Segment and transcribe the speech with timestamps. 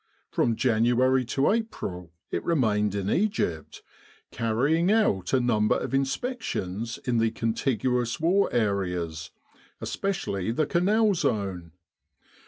[0.31, 3.83] From January to April it remained in Egypt,
[4.31, 9.29] carrying out a number of inspec tions in the contiguous war areas,
[9.79, 11.73] especially the Canal zone.